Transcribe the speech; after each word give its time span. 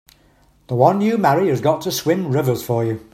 The 0.65 0.73
one 0.73 1.01
you 1.01 1.19
marry 1.19 1.49
has 1.49 1.61
got 1.61 1.81
to 1.81 1.91
swim 1.91 2.31
rivers 2.31 2.63
for 2.63 2.83
you! 2.83 3.07